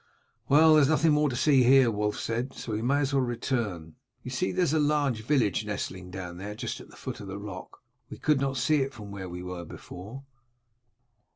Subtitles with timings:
[0.49, 3.97] "Well, there is nothing more to see," Wulf said, "so we may as well return.
[4.23, 7.27] You see there is a large village nestling down there just at the foot of
[7.27, 7.83] the rock.
[8.09, 10.23] We could not see it from where we were before.